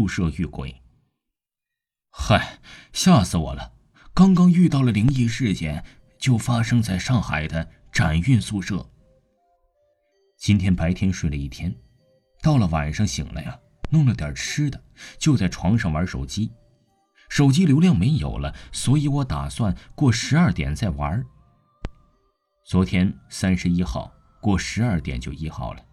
[0.00, 0.74] 宿舍遇鬼。
[2.10, 2.58] 嗨，
[2.90, 3.74] 吓死我了！
[4.14, 5.84] 刚刚遇到了灵异事件，
[6.18, 8.88] 就发生在上海的展运宿舍。
[10.38, 11.76] 今天白天睡了一天，
[12.40, 13.58] 到了晚上醒了呀，
[13.90, 14.82] 弄了点吃的，
[15.18, 16.50] 就在床上玩手机。
[17.28, 21.22] 手机流量没有了，所以我打算过十二点再玩。
[22.64, 24.10] 昨天三十一号
[24.40, 25.84] 过十二点就一号了，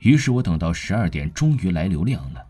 [0.00, 2.46] 于是我等到十二点终于来流量了。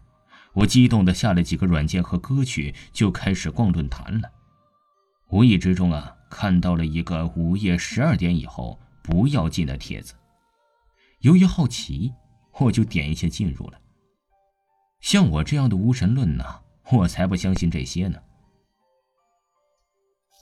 [0.55, 4.31] 我激动的下了几个软件和歌曲，就开始逛论坛了。
[5.31, 10.15] 无意之中啊，看到了一个午夜十二点以后不要进的帖子。
[11.21, 12.13] 由于好奇，
[12.59, 13.81] 我就点一下进入了。
[15.01, 16.45] 像我这样的无神论呢，
[16.91, 18.19] 我才不相信这些呢。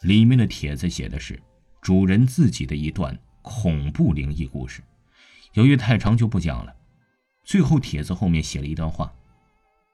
[0.03, 1.41] 里面的帖子写的是
[1.81, 4.83] 主人自己的一段恐怖灵异故事，
[5.53, 6.75] 由于太长就不讲了。
[7.45, 9.13] 最后帖子后面写了一段话。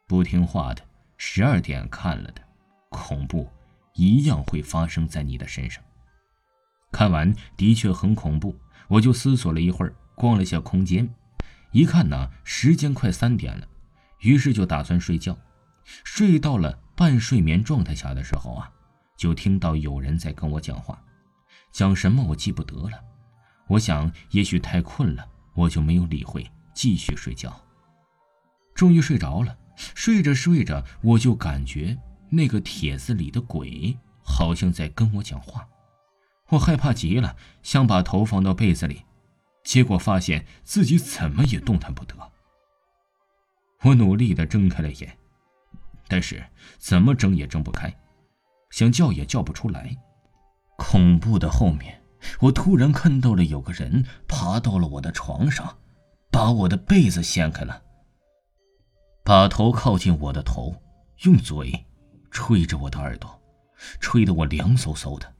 [0.09, 0.83] 不听话的，
[1.16, 2.41] 十二点看了的，
[2.91, 3.51] 恐怖
[3.95, 5.83] 一样会发生在你的身上。
[6.92, 8.55] 看完的确很恐怖，
[8.86, 11.12] 我就思索了一会儿，逛了下空间，
[11.72, 13.67] 一看呢，时间快三点了，
[14.20, 15.36] 于是就打算睡觉。
[16.05, 18.70] 睡到了半睡眠状态下的时候啊，
[19.17, 21.02] 就听到有人在跟我讲话，
[21.73, 23.02] 讲什么我记不得了。
[23.67, 27.61] 我想也许太困了，我就没有理会，继续睡觉。
[28.73, 29.56] 终于睡着了。
[29.77, 31.96] 睡着睡着，我就感觉
[32.30, 35.68] 那个帖子里的鬼好像在跟我讲话，
[36.48, 39.05] 我害怕极了，想把头放到被子里，
[39.62, 42.14] 结果发现自己怎么也动弹不得。
[43.83, 45.16] 我努力的睁开了眼，
[46.08, 46.44] 但是
[46.78, 47.94] 怎么睁也睁不开，
[48.70, 49.96] 想叫也叫不出来。
[50.77, 52.02] 恐怖的后面，
[52.40, 55.78] 我突然看到了有个人爬到了我的床上，
[56.30, 57.83] 把我的被子掀开了。
[59.27, 60.72] 把头靠近我的头，
[61.24, 61.84] 用嘴
[62.30, 63.42] 吹着我的耳朵，
[63.98, 65.34] 吹得我凉飕飕的，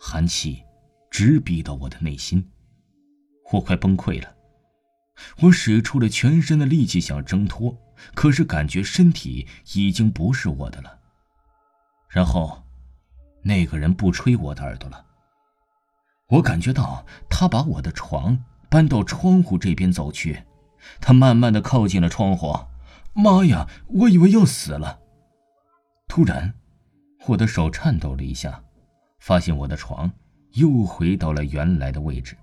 [0.00, 0.62] 寒气
[1.10, 2.50] 直逼到我的内心，
[3.52, 4.34] 我快崩溃了。
[5.42, 7.76] 我使出了全身的力气想挣脱，
[8.14, 10.98] 可是感觉身体已经不是我的了。
[12.08, 12.62] 然后，
[13.42, 15.04] 那个人不吹我的耳朵了。
[16.28, 20.42] 我感觉到他把我的床搬到窗户这边走去，
[21.02, 22.58] 他慢慢的靠近了窗户。
[23.16, 23.66] 妈呀！
[23.88, 25.00] 我以为要死了。
[26.06, 26.52] 突然，
[27.26, 28.62] 我的手颤抖了一下，
[29.20, 30.12] 发现我的床
[30.52, 32.36] 又回到了原来的位置，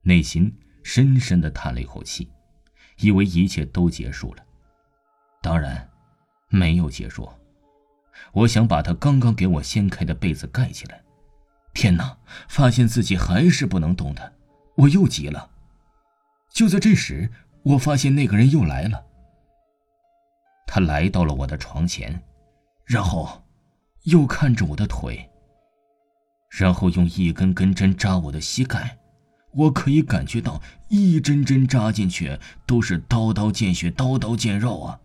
[0.00, 0.50] 内心
[0.82, 2.30] 深深的叹了一口气，
[3.00, 4.42] 以为一切都结束了。
[5.42, 5.86] 当然，
[6.48, 7.28] 没有结束。
[8.32, 11.02] 我想把他刚刚给我掀开的被子盖起来。
[11.74, 12.16] 天哪！
[12.48, 14.32] 发现自己还是不能动弹，
[14.74, 15.50] 我又急了。
[16.48, 17.30] 就在这时，
[17.62, 19.05] 我发现那个人又来了。
[20.66, 22.20] 他来到了我的床前，
[22.84, 23.42] 然后
[24.02, 25.28] 又看着我的腿，
[26.50, 28.98] 然后用一根根针扎我的膝盖。
[29.52, 35.00] 我可以感觉到一针针扎进去都是刀刀见血、刀刀见肉啊。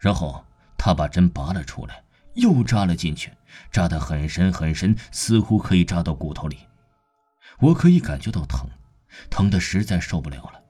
[0.00, 0.44] 然后
[0.76, 2.02] 他把针拔了出来，
[2.34, 3.30] 又扎了进去，
[3.70, 6.58] 扎得很深很深，似乎可以扎到骨头里。
[7.60, 8.68] 我可以感觉到疼，
[9.28, 10.60] 疼得实在受不了了。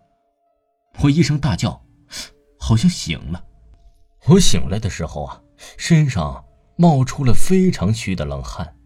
[1.00, 1.82] 我一声大叫，
[2.59, 3.42] 好像醒了。
[4.26, 5.42] 我醒来的时候啊，
[5.76, 6.44] 身上
[6.76, 8.76] 冒出了非常虚的冷汗。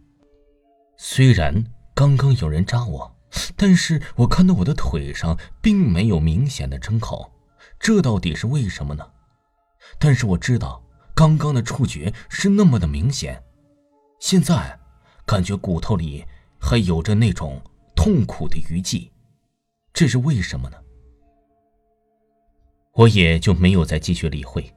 [0.96, 1.64] 虽然
[1.94, 3.16] 刚刚有人扎我，
[3.56, 7.32] 但是我看到我的腿上并没有明显的针口，
[7.78, 9.10] 这到底是为什么呢？
[9.98, 10.82] 但是我知道
[11.14, 13.42] 刚刚的触觉是那么的明显，
[14.20, 14.78] 现在
[15.26, 16.24] 感觉骨头里
[16.60, 17.60] 还有着那种
[17.94, 19.10] 痛苦的余悸，
[19.92, 20.76] 这是为什么呢？
[22.92, 24.72] 我也就没有再继续理会。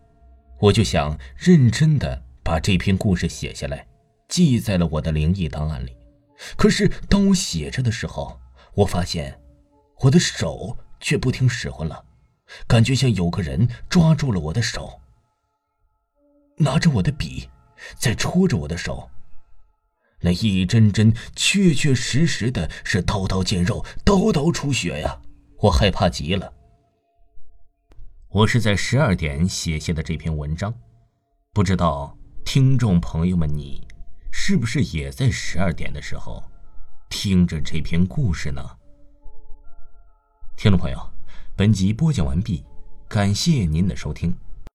[0.60, 3.88] 我就想认真的把这篇故事写下来，
[4.28, 5.96] 记在了我的灵异档案里。
[6.56, 8.40] 可是当我写着的时候，
[8.74, 9.40] 我发现
[10.02, 12.04] 我的手却不听使唤了，
[12.68, 15.00] 感觉像有个人抓住了我的手，
[16.58, 17.50] 拿着我的笔
[18.00, 19.10] 在戳着我的手。
[20.22, 25.22] 那一针针确确实实的是刀刀见肉，刀刀出血呀！
[25.60, 26.52] 我害怕极了。
[28.38, 30.72] 我是在十二点写下的这篇文章，
[31.54, 33.82] 不知道听众朋友们你
[34.32, 36.44] 是不是也在十二点的时候
[37.10, 38.62] 听着这篇故事呢？
[40.56, 41.00] 听众朋友，
[41.56, 42.64] 本集播讲完毕，
[43.08, 44.32] 感谢您的收听。